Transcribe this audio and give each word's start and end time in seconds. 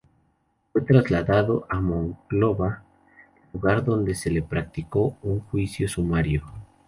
Fue 0.73 0.81
trasladado 0.81 1.67
a 1.69 1.79
Monclova, 1.79 2.83
lugar 3.53 3.85
donde 3.85 4.15
se 4.15 4.31
le 4.31 4.41
practicó 4.41 5.19
un 5.21 5.41
juicio 5.41 5.87
sumario. 5.87 6.43